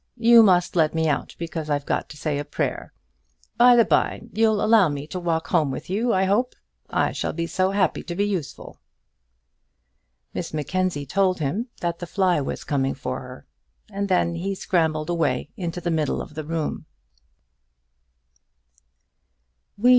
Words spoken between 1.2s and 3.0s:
because I've got to say a prayer.